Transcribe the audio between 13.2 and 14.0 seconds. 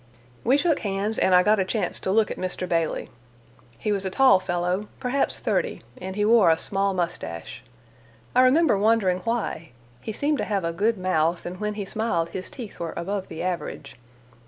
the average.